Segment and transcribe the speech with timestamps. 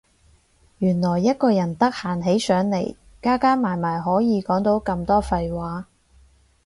[0.79, 5.85] 原來一個人得閒起上嚟加加埋埋可以講到咁多廢話